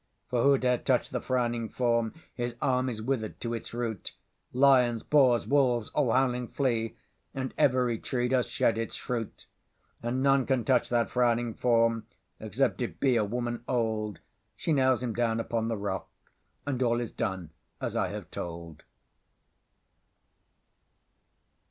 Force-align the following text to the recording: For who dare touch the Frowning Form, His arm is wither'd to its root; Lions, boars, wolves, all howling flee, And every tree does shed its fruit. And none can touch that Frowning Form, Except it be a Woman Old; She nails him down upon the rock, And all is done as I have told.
For 0.31 0.41
who 0.41 0.57
dare 0.57 0.79
touch 0.79 1.11
the 1.11 1.21
Frowning 1.21 1.69
Form, 1.69 2.15
His 2.33 2.55
arm 2.59 2.89
is 2.89 3.03
wither'd 3.03 3.39
to 3.41 3.53
its 3.53 3.71
root; 3.71 4.15
Lions, 4.51 5.03
boars, 5.03 5.45
wolves, 5.45 5.89
all 5.89 6.11
howling 6.11 6.47
flee, 6.47 6.97
And 7.35 7.53
every 7.55 7.99
tree 7.99 8.27
does 8.27 8.47
shed 8.47 8.79
its 8.79 8.95
fruit. 8.95 9.45
And 10.01 10.23
none 10.23 10.47
can 10.47 10.65
touch 10.65 10.89
that 10.89 11.11
Frowning 11.11 11.53
Form, 11.53 12.07
Except 12.39 12.81
it 12.81 12.99
be 12.99 13.15
a 13.15 13.23
Woman 13.23 13.63
Old; 13.67 14.17
She 14.55 14.73
nails 14.73 15.03
him 15.03 15.13
down 15.13 15.39
upon 15.39 15.67
the 15.67 15.77
rock, 15.77 16.09
And 16.65 16.81
all 16.81 16.99
is 16.99 17.11
done 17.11 17.51
as 17.79 17.95
I 17.95 18.07
have 18.07 18.31
told. 18.31 18.81